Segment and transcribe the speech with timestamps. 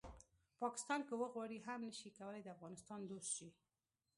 [0.61, 3.49] پاکستان که وغواړي هم نه شي کولی د افغانستان دوست شي